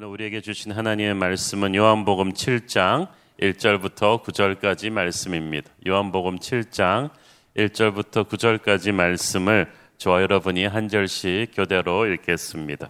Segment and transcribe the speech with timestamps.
[0.00, 3.08] 오늘 우리에게 주신 하나님의 말씀은 요한복음 7장
[3.38, 5.70] 1절부터 9절까지 말씀입니다.
[5.86, 7.10] 요한복음 7장
[7.54, 12.88] 1절부터 9절까지 말씀을 저와 여러분이 한 절씩 교대로 읽겠습니다.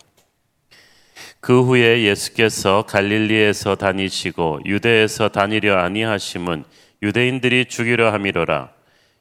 [1.41, 6.63] 그 후에 예수께서 갈릴리에서 다니시고 유대에서 다니려 아니하심은
[7.03, 8.71] 유대인들이 죽이려 함이로라.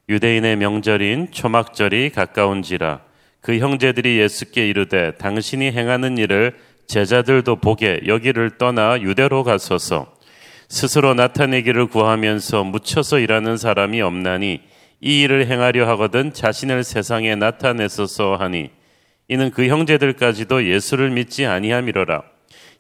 [0.10, 3.02] 유대인의 명절인 초막절이 가까운지라
[3.42, 10.12] 그 형제들이 예수께 이르되 당신이 행하는 일을 제자들도 보게 여기를 떠나 유대로 가소서.
[10.68, 14.62] 스스로 나타내기를 구하면서 묻혀서 일하는 사람이 없나니
[15.00, 18.72] 이 일을 행하려 하거든 자신을 세상에 나타내소서 하니
[19.28, 22.24] 이는 그 형제들까지도 예수를 믿지 아니함이로라.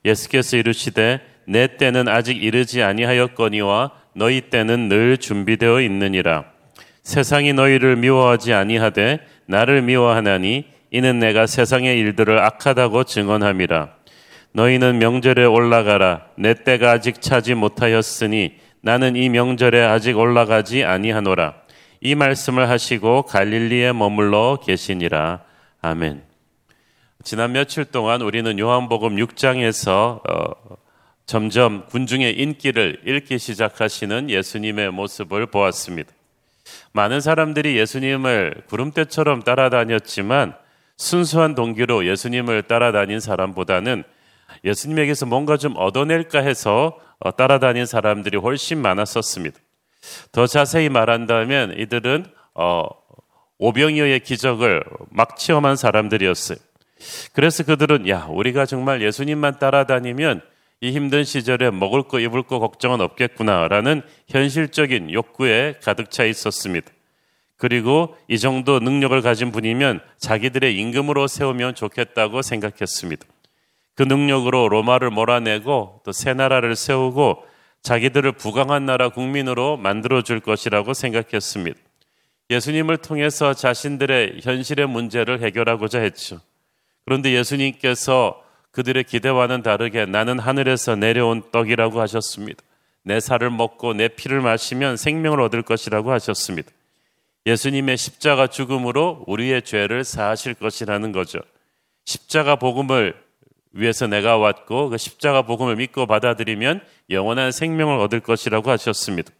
[0.03, 6.45] 예수께서 이르시되 내 때는 아직 이르지 아니하였거니와 너희 때는 늘 준비되어 있느니라.
[7.03, 13.98] 세상이 너희를 미워하지 아니하되 나를 미워하나니 이는 내가 세상의 일들을 악하다고 증언함이라
[14.53, 16.26] 너희는 명절에 올라가라.
[16.35, 21.56] 내 때가 아직 차지 못하였으니 나는 이 명절에 아직 올라가지 아니하노라.
[22.02, 25.41] 이 말씀을 하시고 갈릴리에 머물러 계시니라.
[25.81, 26.23] 아멘.
[27.23, 30.78] 지난 며칠 동안 우리는 요한복음 6장에서 어,
[31.25, 36.11] 점점 군중의 인기를 잃기 시작하시는 예수님의 모습을 보았습니다.
[36.94, 40.56] 많은 사람들이 예수님을 구름대처럼 따라다녔지만
[40.97, 44.03] 순수한 동기로 예수님을 따라다닌 사람보다는
[44.64, 49.59] 예수님에게서 뭔가 좀 얻어낼까 해서 어, 따라다닌 사람들이 훨씬 많았었습니다.
[50.31, 52.25] 더 자세히 말한다면 이들은
[52.56, 52.86] 어,
[53.58, 56.58] 오병이어의 기적을 막 체험한 사람들이었어요.
[57.33, 60.41] 그래서 그들은 야 우리가 정말 예수님만 따라다니면
[60.81, 66.89] 이 힘든 시절에 먹을 거 입을 거 걱정은 없겠구나라는 현실적인 욕구에 가득 차 있었습니다.
[67.58, 73.25] 그리고 이 정도 능력을 가진 분이면 자기들의 임금으로 세우면 좋겠다고 생각했습니다.
[74.00, 77.44] 그 능력으로 로마를 몰아내고 또 새 나라를 세우고
[77.81, 81.78] 자기들을 부강한 나라 국민으로 만들어 줄 것이라고 생각했습니다.
[82.50, 86.40] 예수님을 통해서 자신들의 현실의 문제를 해결하고자 했죠.
[87.03, 88.41] 그런데 예수님께서
[88.72, 92.63] 그들의 기대와는 다르게 나는 하늘에서 내려온 떡이라고 하셨습니다.
[93.03, 96.72] 내 살을 먹고 내 피를 마시면 생명을 얻을 것이라고 하셨습니다.
[97.46, 101.40] 예수님의 십자가 죽음으로 우리의 죄를 사하실 것이라는 거죠.
[102.06, 103.28] 십자가 복음을
[103.72, 109.31] 위해서 내가 왔고 그 십자가 복음을 믿고 받아들이면 영원한 생명을 얻을 것이라고 하셨습니다.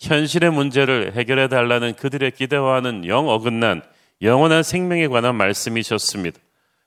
[0.00, 3.82] 현실의 문제를 해결해 달라는 그들의 기대와는 영 어긋난
[4.22, 6.38] 영원한 생명에 관한 말씀이셨습니다.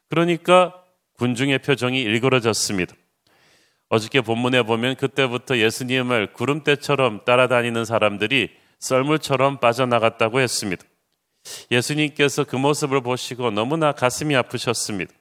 [0.10, 0.74] 그러니까
[1.18, 2.94] 군중의 표정이 일그러졌습니다.
[3.90, 10.84] 어저께 본문에 보면 그때부터 예수님을 구름대처럼 따라다니는 사람들이 썰물처럼 빠져나갔다고 했습니다.
[11.72, 15.14] 예수님께서 그 모습을 보시고 너무나 가슴이 아프셨습니다.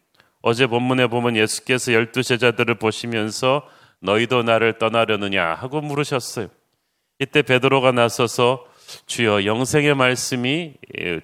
[0.43, 3.67] 어제 본문에 보면 예수께서 열두 제자들을 보시면서
[4.01, 6.49] 너희도 나를 떠나려느냐 하고 물으셨어요.
[7.21, 8.67] 이때 베드로가 나서서
[9.07, 10.75] 주여 영생의 말씀이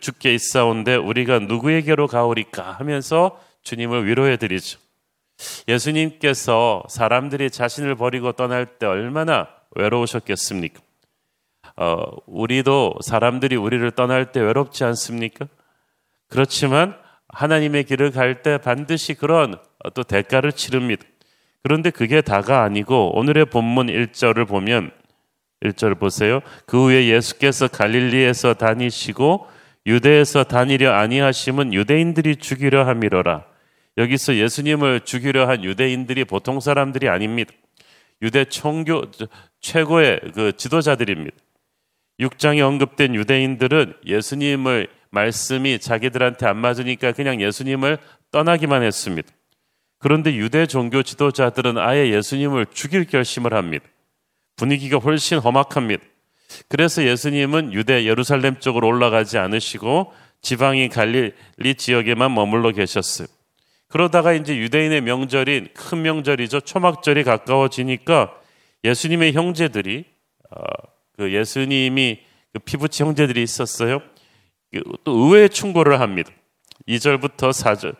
[0.01, 4.79] 죽게 있사온데 우리가 누구에게로 가오리까 하면서 주님을 위로해 드리죠.
[5.67, 10.81] 예수님께서 사람들이 자신을 버리고 떠날 때 얼마나 외로우셨겠습니까?
[11.77, 15.47] 어, 우리도 사람들이 우리를 떠날 때 외롭지 않습니까?
[16.29, 16.97] 그렇지만
[17.39, 19.55] 하나님의 길을 갈 때 반드시 그런
[19.95, 21.05] 또 대가를 치릅니다.
[21.63, 24.91] 그런데 그게 다가 아니고 오늘의 본문 1절을 보면
[25.63, 26.41] 1절 보세요.
[26.67, 29.47] 그 후에 예수께서 갈릴리에서 다니시고
[29.87, 33.45] 유대에서 다니려 아니하심은 유대인들이 죽이려 함이로라.
[33.99, 37.53] 여기서 예수님을 죽이려 한 유대인들이 보통 사람들이 아닙니다.
[38.21, 39.05] 유대 총교
[39.61, 41.37] 최고의 그 지도자들입니다.
[42.19, 47.99] 6장에 언급된 유대인들은 예수님을 말씀이 자기들한테 안 맞으니까 그냥 예수님을
[48.31, 49.29] 떠나기만 했습니다.
[49.99, 53.85] 그런데 유대 종교 지도자들은 아예 예수님을 죽일 결심을 합니다.
[54.57, 56.05] 분위기가 훨씬 험악합니다.
[56.69, 63.29] 그래서 예수님은 유대 예루살렘 쪽으로 올라가지 않으시고 지방인 갈릴리 지역에만 머물러 계셨어요.
[63.89, 66.61] 그러다가 이제 유대인의 명절인 큰 명절이죠.
[66.61, 68.35] 초막절이 가까워지니까
[68.85, 70.05] 예수님의 형제들이
[70.51, 70.61] 어,
[71.17, 72.21] 그 예수님이
[72.53, 74.01] 그 피부치 형제들이 있었어요.
[75.05, 76.31] 또 의외의 충고를 합니다.
[76.89, 77.95] 2절부터 4절,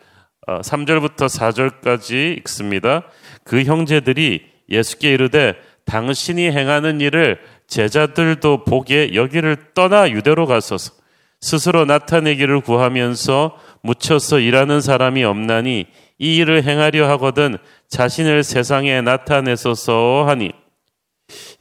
[0.47, 3.03] 3절부터 어, 4절까지 읽습니다.
[3.43, 5.55] 그 형제들이 예수께 이르되
[5.85, 10.93] 당신이 행하는 일을 제자들도 보게 여기를 떠나 유대로 가소서
[11.41, 15.87] 스스로 나타내기를 구하면서 묻혀서 일하는 사람이 없나니
[16.17, 17.57] 이 일을 행하려 하거든
[17.87, 20.51] 자신을 세상에 나타내소서 하니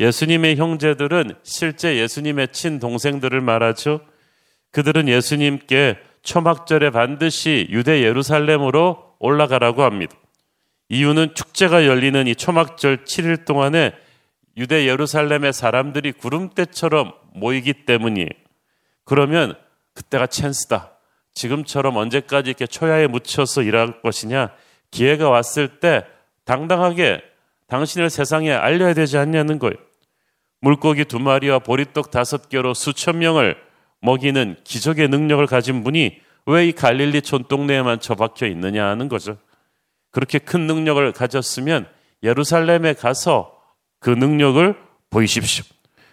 [0.00, 4.00] 예수님의 형제들은 실제 예수님의 친동생들을 말하죠.
[4.72, 10.14] 그들은 예수님께 초막절에 반드시 유대 예루살렘으로 올라가라고 합니다.
[10.88, 13.92] 이유는 축제가 열리는 이 초막절 7일 동안에
[14.56, 18.28] 유대 예루살렘의 사람들이 구름대처럼 모이기 때문이에요.
[19.04, 19.54] 그러면
[19.94, 20.92] 그때가 찬스다.
[21.34, 24.50] 지금처럼 언제까지 이렇게 초야에 묻혀서 일할 것이냐?
[24.90, 26.04] 기회가 왔을 때
[26.44, 27.22] 당당하게
[27.68, 29.76] 당신을 세상에 알려야 되지 않냐는 거예요.
[30.60, 33.56] 물고기 두 마리와 보리떡 다섯 개로 수천 명을
[34.00, 39.36] 먹이는 기적의 능력을 가진 분이 왜 이 갈릴리 촌 동네에만 처박혀 있느냐 하는 거죠.
[40.10, 41.86] 그렇게 큰 능력을 가졌으면
[42.22, 43.54] 예루살렘에 가서
[44.00, 44.74] 그 능력을
[45.10, 45.64] 보이십시오.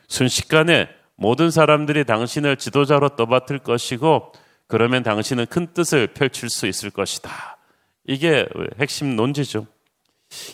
[0.09, 4.33] 순식간에 모든 사람들이 당신을 지도자로 떠받들 것이고
[4.67, 7.57] 그러면 당신은 큰 뜻을 펼칠 수 있을 것이다.
[8.05, 8.45] 이게
[8.77, 9.67] 핵심 논지죠.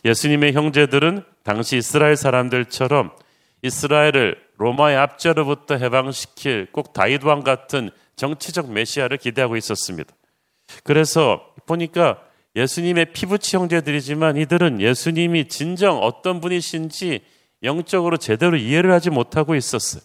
[0.05, 3.11] 예수님의 형제들은 당시 이스라엘 사람들처럼
[3.63, 10.13] 이스라엘을 로마의 압제로부터 해방시킬 꼭 다윗 왕 같은 정치적 메시아를 기대하고 있었습니다.
[10.83, 12.19] 그래서 보니까
[12.55, 17.21] 예수님의 피부치 형제들이지만 이들은 예수님이 진정 어떤 분이신지
[17.63, 20.03] 영적으로 제대로 이해를 하지 못하고 있었어요.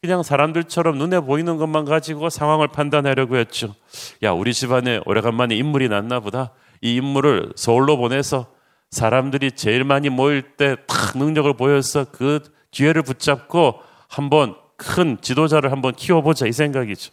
[0.00, 3.74] 그냥 사람들처럼 눈에 보이는 것만 가지고 상황을 판단하려고 했죠.
[4.22, 6.52] 야, 우리 집안에 오래간만에 인물이 났나 보다.
[6.80, 8.46] 이 인물을 서울로 보내서
[8.90, 15.92] 사람들이 제일 많이 모일 때 탁 능력을 보여서 그 기회를 붙잡고 한번 큰 지도자를 한번
[15.94, 17.12] 키워보자 이 생각이죠.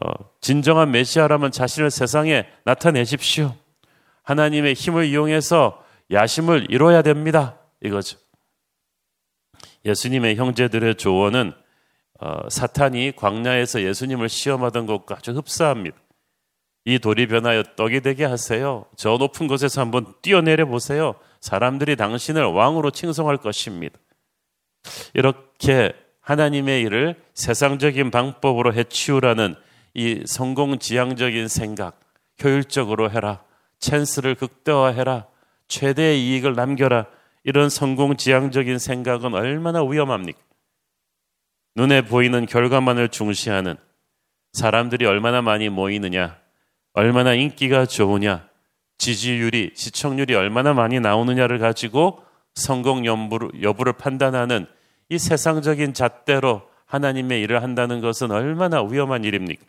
[0.00, 0.10] 어,
[0.40, 3.54] 진정한 메시아라면 자신을 세상에 나타내십시오.
[4.22, 7.58] 하나님의 힘을 이용해서 야심을 이뤄야 됩니다.
[7.82, 8.18] 이거죠.
[9.84, 11.52] 예수님의 형제들의 조언은
[12.20, 15.96] 어, 사탄이 광야에서 예수님을 시험하던 것과 아주 흡사합니다.
[16.86, 18.84] 이 돌이 변하여 떡이 되게 하세요.
[18.96, 21.14] 저 높은 곳에서 한번 뛰어내려 보세요.
[21.40, 23.98] 사람들이 당신을 왕으로 칭송할 것입니다.
[25.14, 29.54] 이렇게 하나님의 일을 세상적인 방법으로 해치우라는
[29.94, 32.00] 이 성공지향적인 생각,
[32.42, 33.42] 효율적으로 해라.
[33.78, 35.26] 찬스를 극대화해라.
[35.68, 37.06] 최대의 이익을 남겨라.
[37.44, 40.38] 이런 성공지향적인 생각은 얼마나 위험합니까?
[41.76, 43.76] 눈에 보이는 결과만을 중시하는
[44.52, 46.38] 사람들이 얼마나 많이 모이느냐,
[46.94, 48.48] 얼마나 인기가 좋으냐,
[48.98, 52.23] 지지율이, 시청률이 얼마나 많이 나오느냐를 가지고
[52.54, 54.66] 성공 여부를, 판단하는
[55.08, 59.62] 이 세상적인 잣대로 하나님의 일을 한다는 것은 얼마나 위험한 일입니까?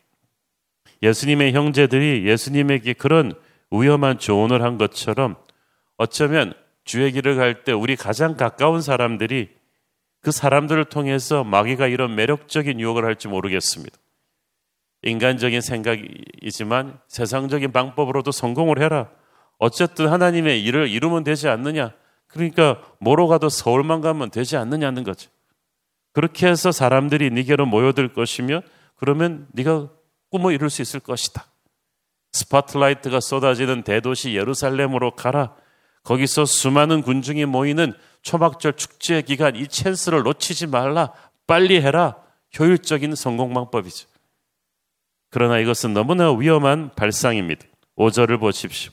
[1.02, 3.34] 예수님의 형제들이 예수님에게 그런
[3.72, 5.36] 위험한 조언을 한 것처럼
[5.98, 6.54] 어쩌면
[6.84, 9.50] 주의 길을 갈 때 우리 가장 가까운 사람들이
[10.22, 13.98] 그 사람들을 통해서 마귀가 이런 매력적인 유혹을 할지 모르겠습니다.
[15.04, 19.10] 인간적인 생각이지만 세상적인 방법으로도 성공을 해라.
[19.60, 21.94] 어쨌든 하나님의 일을 이루면 되지 않느냐.
[22.36, 25.30] 그러니까 뭐로 가도 서울만 가면 되지 않느냐는 거죠.
[26.12, 28.62] 그렇게 해서 사람들이 네게로 모여들 것이며
[28.98, 29.88] 그러면 네가
[30.32, 31.46] 꿈을 이룰 수 있을 것이다.
[32.34, 35.56] 스포트라이트가 쏟아지는 대도시 예루살렘으로 가라.
[36.04, 41.14] 거기서 수많은 군중이 모이는 초막절 축제 기간 이 찬스를 놓치지 말라.
[41.48, 42.18] 빨리 해라.
[42.60, 44.08] 효율적인 성공 방법이죠.
[45.30, 47.66] 그러나 이것은 너무나 위험한 발상입니다.
[47.98, 48.92] 5절을 보십시오.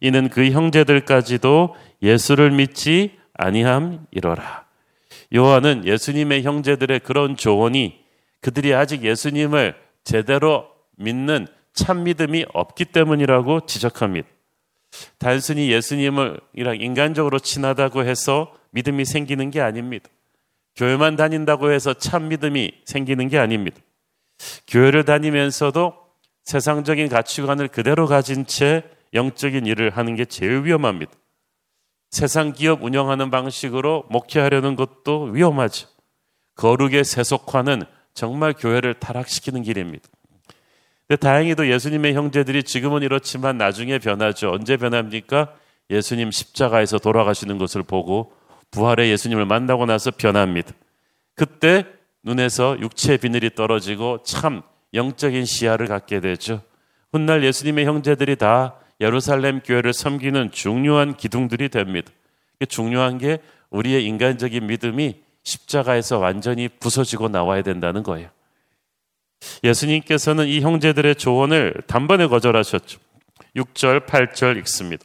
[0.00, 4.66] 이는 그 형제들까지도 예수를 믿지 아니함이로라.
[5.34, 8.02] 요한은 예수님의 형제들의 그런 조언이
[8.40, 14.28] 그들이 아직 예수님을 제대로 믿는 참 믿음이 없기 때문이라고 지적합니다.
[15.18, 20.08] 단순히 예수님을 인간적으로 친하다고 해서 믿음이 생기는 게 아닙니다.
[20.76, 23.78] 교회만 다닌다고 해서 참 믿음이 생기는 게 아닙니다.
[24.66, 25.94] 교회를 다니면서도
[26.44, 28.82] 세상적인 가치관을 그대로 가진 채
[29.14, 31.12] 영적인 일을 하는 게 제일 위험합니다.
[32.12, 35.88] 세상 기업 운영하는 방식으로 목회하려는 것도 위험하죠.
[36.56, 40.06] 거룩의 세속화는 정말 교회를 타락시키는 길입니다.
[41.08, 44.52] 근데 다행히도 예수님의 형제들이 지금은 이렇지만 나중에 변하죠.
[44.52, 45.54] 언제 변합니까?
[45.88, 48.32] 예수님 십자가에서 돌아가시는 것을 보고
[48.70, 50.72] 부활의 예수님을 만나고 나서 변합니다.
[51.34, 51.86] 그때
[52.22, 54.60] 눈에서 육체의 비늘이 떨어지고 참
[54.92, 56.60] 영적인 시야를 갖게 되죠.
[57.10, 62.10] 훗날 예수님의 형제들이 다 예루살렘 교회를 섬기는 중요한 기둥들이 됩니다.
[62.68, 63.38] 중요한 게
[63.70, 68.30] 우리의 인간적인 믿음이 십자가에서 완전히 부서지고 나와야 된다는 거예요.
[69.64, 73.00] 예수님께서는 이 형제들의 조언을 단번에 거절하셨죠.
[73.56, 75.04] 6절, 8절 읽습니다.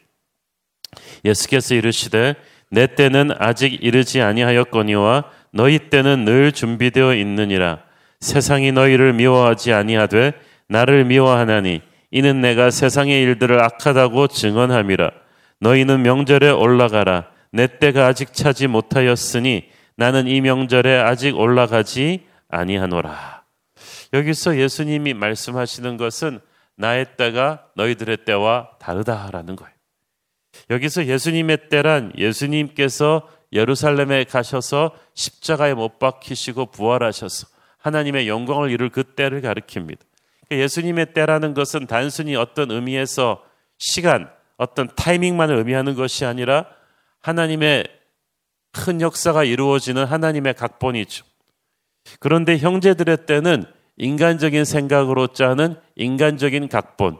[1.24, 2.36] 예수께서 이르시되
[2.70, 7.82] 내 때는 아직 이르지 아니하였거니와 너희 때는 늘 준비되어 있느니라.
[8.20, 10.32] 세상이 너희를 미워하지 아니하되
[10.68, 15.10] 나를 미워하나니 이는 내가 세상의 일들을 악하다고 증언함이라.
[15.60, 17.26] 너희는 명절에 올라가라.
[17.50, 23.42] 내 때가 아직 차지 못하였으니 나는 이 명절에 아직 올라가지 아니하노라.
[24.12, 26.40] 여기서 예수님이 말씀하시는 것은
[26.76, 29.72] 나의 때가 너희들의 때와 다르다라는 거예요.
[30.70, 37.48] 여기서 예수님의 때란 예수님께서 예루살렘에 가셔서 십자가에 못 박히시고 부활하셔서
[37.78, 39.98] 하나님의 영광을 이룰 그 때를 가리킵니다.
[40.50, 43.44] 예수님의 때라는 것은 단순히 어떤 의미에서
[43.78, 46.66] 시간, 어떤 타이밍만을 의미하는 것이 아니라
[47.20, 47.86] 하나님의
[48.72, 51.24] 큰 역사가 이루어지는 하나님의 각본이죠.
[52.20, 53.64] 그런데 형제들의 때는
[53.96, 57.18] 인간적인 생각으로 짜는 인간적인 각본,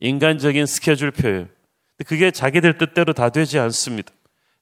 [0.00, 1.46] 인간적인 스케줄표예요.
[2.06, 4.12] 그게 자기들 뜻대로 다 되지 않습니다.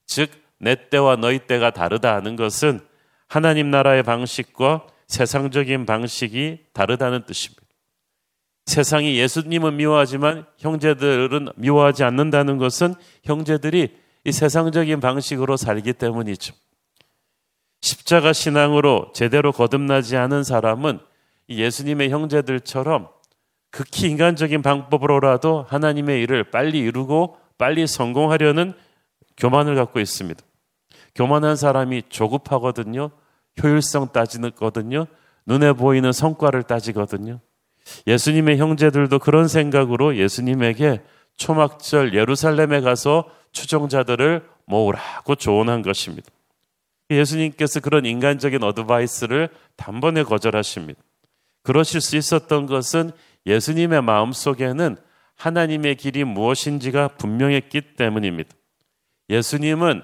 [0.05, 2.79] 즉, 내 때와 너희 때가 다르다 하는 것은
[3.27, 7.66] 하나님 나라의 방식과 세상적인 방식이 다르다는 뜻입니다.
[8.67, 13.95] 세상이 예수님은 미워하지만 형제들은 미워하지 않는다는 것은 형제들이
[14.25, 16.53] 이 세상적인 방식으로 살기 때문이죠.
[17.79, 20.99] 십자가 신앙으로 제대로 거듭나지 않은 사람은
[21.47, 23.07] 예수님의 형제들처럼
[23.71, 28.73] 극히 인간적인 방법으로라도 하나님의 일을 빨리 이루고 빨리 성공하려는
[29.37, 30.41] 교만을 갖고 있습니다.
[31.15, 33.11] 교만한 사람이 조급하거든요.
[33.63, 35.05] 효율성 따지거든요.
[35.45, 37.39] 눈에 보이는 성과를 따지거든요.
[38.05, 41.01] 예수님의 형제들도 그런 생각으로 예수님에게
[41.37, 46.29] 초막절 예루살렘에 가서 추종자들을 모으라고 조언한 것입니다.
[47.09, 50.99] 예수님께서 그런 인간적인 어드바이스를 단번에 거절하십니다.
[51.63, 53.11] 그러실 수 있었던 것은
[53.45, 54.97] 예수님의 마음 속에는
[55.35, 58.49] 하나님의 길이 무엇인지가 분명했기 때문입니다.
[59.29, 60.03] 예수님은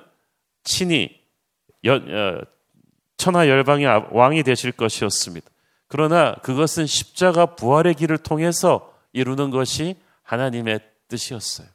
[0.63, 1.20] 친히
[1.88, 2.42] 어,
[3.18, 5.48] 천하 열방의 왕이 되실 것이었습니다.
[5.94, 11.68] 그러나 그것은 십자가 부활의 길을 통해서 이루는 것이 하나님의 뜻이었어요.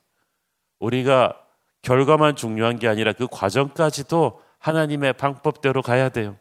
[0.81, 1.41] 우리가
[1.83, 6.37] 결과만 중요한 게 아니라 그 과정까지도 하나님의 방법대로 가야 돼요.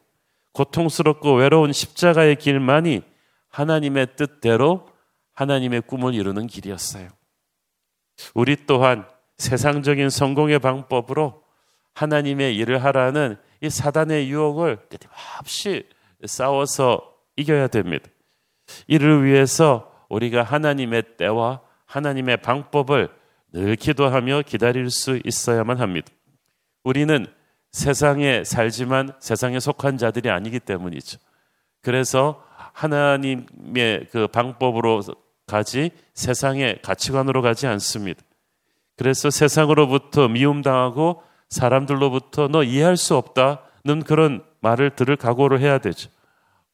[0.54, 3.04] 고통스럽고 외로운 십자가의 길만이
[3.50, 4.90] 하나님의 뜻대로
[5.34, 7.10] 하나님의 꿈을 이루는 길이었어요.
[8.34, 9.08] 우리 또한
[9.38, 11.44] 세상적인 성공의 방법으로
[11.94, 15.88] 하나님의 일을 하라는 이 사단의 유혹을 끊임없이
[16.26, 18.10] 싸워서 이겨야 됩니다.
[18.88, 23.10] 이를 위해서 우리가 하나님의 때와 하나님의 방법을
[23.53, 26.10] 늘 기도하며 기다릴 수 있어야만 합니다.
[26.84, 27.25] 우리는
[27.72, 31.20] 세상에 살지만 세상에 속한 자들이 아니기 때문이죠.
[31.82, 35.01] 그래서 하나님의 그 방법으로
[35.46, 38.22] 가지 세상의 가치관으로 가지 않습니다.
[38.98, 46.10] 그래서 세상으로부터 미움당하고 사람들로부터 너 이해할 수 없다는 그런 말을 들을 각오를 해야 되죠.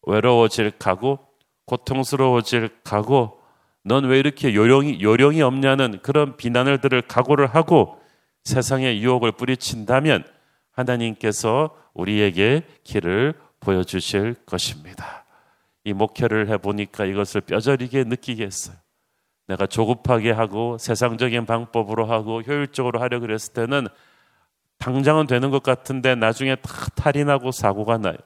[0.04, 1.20] 외로워질 각오,
[1.66, 3.40] 고통스러워질 각오,
[3.86, 8.00] 넌왜 이렇게 요령이, 요령이 없냐는 그런 비난을 들을 각오를 하고
[8.44, 10.24] 세상의 유혹을 뿌리친다면
[10.72, 15.26] 하나님께서 우리에게 길을 보여주실 것입니다.
[15.86, 18.76] 이 목회를 해보니까 이것을 뼈저리게 느끼게 했어요.
[19.48, 23.88] 내가 조급하게 하고 세상적인 방법으로 하고 효율적으로 하려 그랬을 때는
[24.80, 28.18] 당장은 되는 것 같은데 나중에 다 탈이 나고 사고가 나요.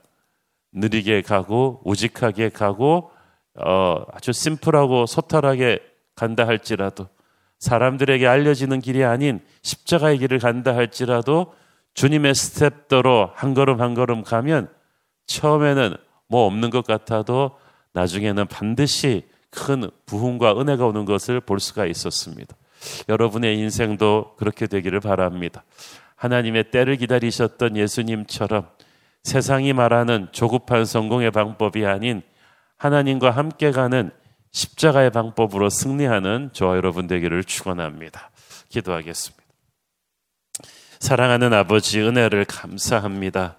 [0.78, 3.12] 느리게 가고 우직하게 가고
[3.56, 5.80] 어, 아주 심플하고 소탈하게
[6.16, 7.08] 간다 할지라도
[7.60, 11.54] 사람들에게 알려지는 길이 아닌 십자가의 길을 간다 할지라도
[11.96, 14.70] 주님의 스텝대로 한 걸음 한 걸음 가면
[15.26, 15.96] 처음에는
[16.28, 17.58] 뭐 없는 것 같아도
[17.94, 22.56] 나중에는 반드시 큰 부흥과 은혜가 오는 것을 볼 수가 있었습니다.
[23.10, 25.64] 여러분의 인생도 그렇게 되기를 바랍니다.
[26.16, 28.68] 하나님의 때를 기다리셨던 예수님처럼
[29.24, 32.22] 세상이 말하는 조급한 성공의 방법이 아닌
[32.78, 34.12] 하나님과 함께 가는
[34.52, 38.32] 십자가의 방법으로 승리하는 저와 여러분 되기를 축원합니다.
[38.70, 39.44] 기도하겠습니다.
[41.00, 43.58] 사랑하는 아버지 은혜를 감사합니다.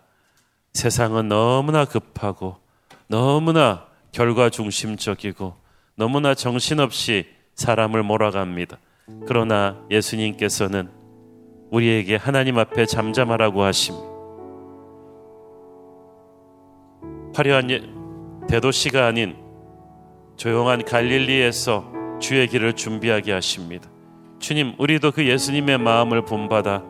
[0.72, 2.58] 세상은 너무나 급하고
[3.06, 5.56] 너무나 결과 중심적이고
[5.96, 8.78] 너무나 정신없이 사람을 몰아갑니다.
[9.26, 10.90] 그러나 예수님께서는
[11.70, 14.07] 우리에게 하나님 앞에 잠잠하라고 하십니다.
[17.38, 17.82] 화려한 예,
[18.48, 19.36] 대도시가 아닌
[20.36, 23.88] 조용한 갈릴리에서 주의 길을 준비하게 하십니다.
[24.40, 26.82] 주님, 우리도 그 예수님의 마음을 본받아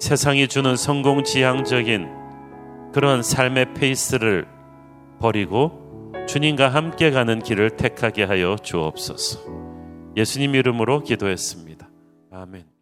[0.00, 2.08] 세상이 주는 성공 지향적인
[2.92, 4.48] 그런 삶의 페이스를
[5.20, 9.40] 버리고 주님과 함께 가는 길을 택하게 하여 주옵소서.
[10.16, 11.88] 예수님 이름으로 기도했습니다.
[12.32, 12.77] 아멘.